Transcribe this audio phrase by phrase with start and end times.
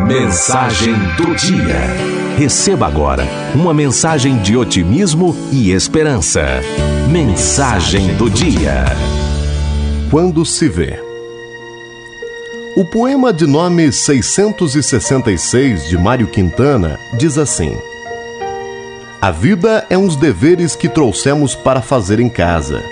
[0.00, 1.78] Mensagem do dia.
[2.36, 6.42] Receba agora uma mensagem de otimismo e esperança.
[7.08, 8.86] Mensagem do dia.
[10.10, 11.00] Quando se vê.
[12.76, 17.76] O poema de nome 666 de Mário Quintana diz assim:
[19.20, 22.82] A vida é uns deveres que trouxemos para fazer em casa.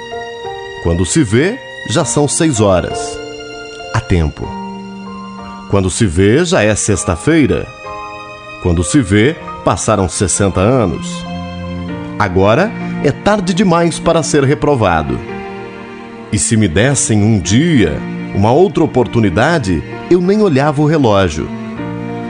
[0.84, 1.59] Quando se vê,
[1.91, 3.18] já são seis horas.
[3.93, 4.58] Há tempo.
[5.71, 7.66] Quando se vê, já é sexta-feira.
[8.62, 11.23] Quando se vê, passaram 60 anos.
[12.19, 12.73] Agora
[13.05, 15.19] é tarde demais para ser reprovado.
[16.33, 17.98] E se me dessem um dia,
[18.34, 21.46] uma outra oportunidade, eu nem olhava o relógio.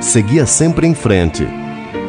[0.00, 1.46] Seguia sempre em frente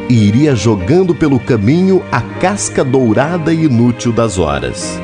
[0.08, 5.00] e iria jogando pelo caminho a casca dourada e inútil das horas.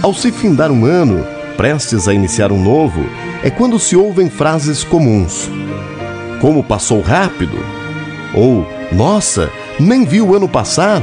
[0.00, 3.04] Ao se findar um ano, prestes a iniciar um novo,
[3.42, 5.50] é quando se ouvem frases comuns.
[6.40, 7.58] Como passou rápido?
[8.34, 11.02] Ou, nossa, nem vi o ano passar?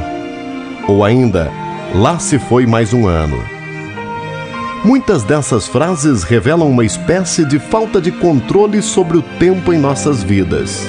[0.87, 1.51] Ou ainda,
[1.95, 3.43] lá se foi mais um ano.
[4.83, 10.23] Muitas dessas frases revelam uma espécie de falta de controle sobre o tempo em nossas
[10.23, 10.87] vidas.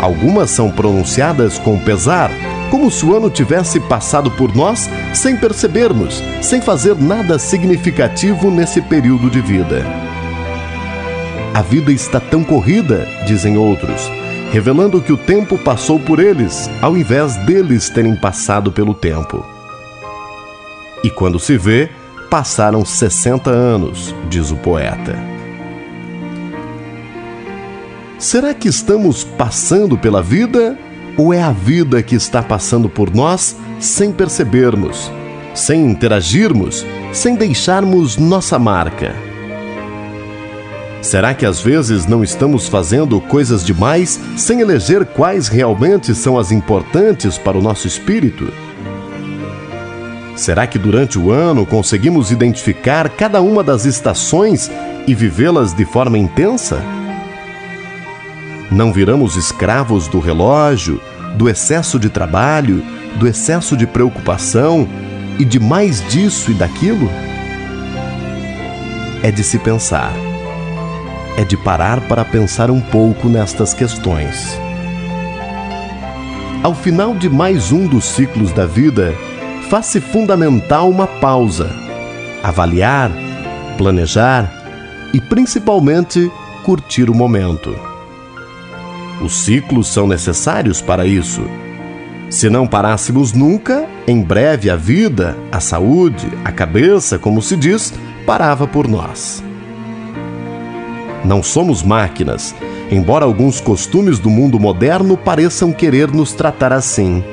[0.00, 2.30] Algumas são pronunciadas com pesar,
[2.70, 8.80] como se o ano tivesse passado por nós sem percebermos, sem fazer nada significativo nesse
[8.82, 9.84] período de vida.
[11.54, 14.10] A vida está tão corrida, dizem outros,
[14.52, 19.44] revelando que o tempo passou por eles, ao invés deles terem passado pelo tempo.
[21.02, 21.88] E quando se vê,
[22.28, 25.16] passaram 60 anos, diz o poeta.
[28.18, 30.78] Será que estamos passando pela vida
[31.16, 35.10] ou é a vida que está passando por nós sem percebermos,
[35.54, 39.14] sem interagirmos, sem deixarmos nossa marca?
[41.00, 46.50] Será que às vezes não estamos fazendo coisas demais sem eleger quais realmente são as
[46.50, 48.52] importantes para o nosso espírito?
[50.34, 54.70] Será que durante o ano conseguimos identificar cada uma das estações
[55.06, 56.82] e vivê-las de forma intensa?
[58.70, 61.00] Não viramos escravos do relógio,
[61.36, 62.82] do excesso de trabalho,
[63.16, 64.88] do excesso de preocupação
[65.38, 67.08] e de mais disso e daquilo?
[69.22, 70.12] É de se pensar.
[71.36, 74.58] É de parar para pensar um pouco nestas questões.
[76.62, 79.14] Ao final de mais um dos ciclos da vida,
[79.68, 81.70] faz-se fundamental uma pausa,
[82.42, 83.10] avaliar,
[83.78, 84.50] planejar
[85.12, 86.30] e principalmente
[86.64, 87.95] curtir o momento.
[89.20, 91.42] Os ciclos são necessários para isso.
[92.28, 97.94] Se não parássemos nunca, em breve a vida, a saúde, a cabeça, como se diz,
[98.26, 99.42] parava por nós.
[101.24, 102.54] Não somos máquinas,
[102.90, 107.24] embora alguns costumes do mundo moderno pareçam querer nos tratar assim.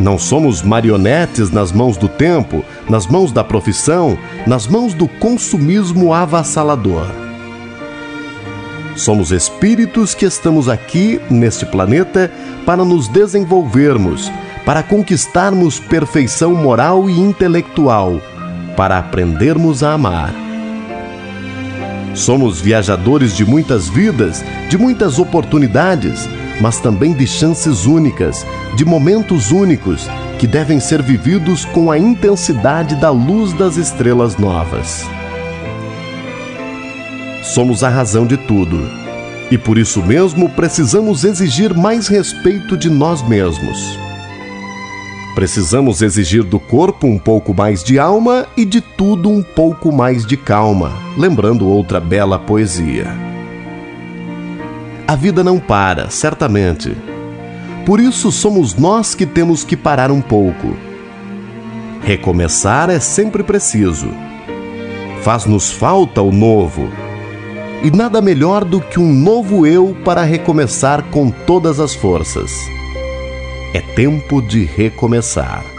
[0.00, 6.12] Não somos marionetes nas mãos do tempo, nas mãos da profissão, nas mãos do consumismo
[6.12, 7.23] avassalador.
[8.96, 12.30] Somos espíritos que estamos aqui, neste planeta,
[12.64, 14.30] para nos desenvolvermos,
[14.64, 18.20] para conquistarmos perfeição moral e intelectual,
[18.76, 20.32] para aprendermos a amar.
[22.14, 26.28] Somos viajadores de muitas vidas, de muitas oportunidades,
[26.60, 28.46] mas também de chances únicas,
[28.76, 35.04] de momentos únicos que devem ser vividos com a intensidade da luz das estrelas novas
[37.44, 38.80] somos a razão de tudo.
[39.50, 43.98] E por isso mesmo precisamos exigir mais respeito de nós mesmos.
[45.34, 50.24] Precisamos exigir do corpo um pouco mais de alma e de tudo um pouco mais
[50.24, 53.06] de calma, lembrando outra bela poesia.
[55.06, 56.96] A vida não para, certamente.
[57.84, 60.74] Por isso somos nós que temos que parar um pouco.
[62.02, 64.08] Recomeçar é sempre preciso.
[65.22, 67.03] Faz-nos falta o novo
[67.84, 72.50] e nada melhor do que um novo eu para recomeçar com todas as forças.
[73.74, 75.73] É tempo de recomeçar.